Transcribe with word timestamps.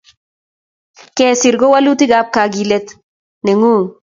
Kesir 1.17 1.55
ko 1.59 1.65
walutikap 1.73 2.27
kakilet 2.35 2.87
ne 3.43 3.51
ngung 3.59 3.85